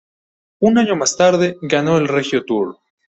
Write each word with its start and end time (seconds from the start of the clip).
Un 0.57 0.79
año 0.79 0.95
más 0.95 1.15
tarde, 1.15 1.57
ganó 1.61 1.99
el 1.99 2.07
Regio-Tour. 2.07 2.79